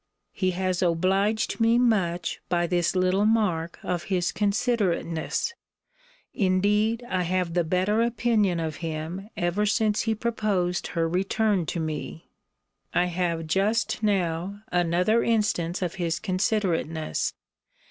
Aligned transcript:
He 0.31 0.49
has 0.57 0.81
obliged 0.81 1.59
me 1.59 1.77
much 1.77 2.41
by 2.49 2.65
this 2.65 2.95
little 2.95 3.27
mark 3.27 3.77
of 3.83 4.05
his 4.05 4.31
considerateness. 4.31 5.53
Indeed 6.33 7.03
I 7.07 7.21
have 7.21 7.53
the 7.53 7.63
better 7.63 8.01
opinion 8.01 8.59
of 8.59 8.77
him 8.77 9.29
ever 9.37 9.67
since 9.67 10.01
he 10.01 10.15
proposed 10.15 10.87
her 10.97 11.07
return 11.07 11.67
to 11.67 11.79
me. 11.79 12.31
I 12.95 13.05
have 13.05 13.45
just 13.45 14.01
now 14.01 14.63
another 14.71 15.21
instance 15.23 15.83
of 15.83 15.93
his 16.01 16.17
considerateness. 16.19 17.35